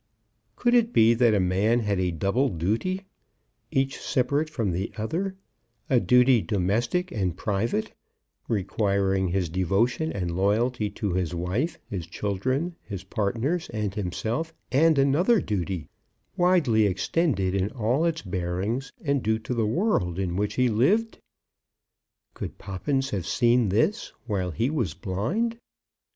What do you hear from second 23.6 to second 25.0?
this, while he was